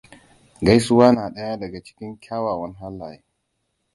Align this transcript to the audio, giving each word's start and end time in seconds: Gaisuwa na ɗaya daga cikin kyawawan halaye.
Gaisuwa 0.65 1.11
na 1.11 1.29
ɗaya 1.29 1.57
daga 1.57 1.83
cikin 1.83 2.17
kyawawan 2.23 2.73
halaye. 2.79 3.23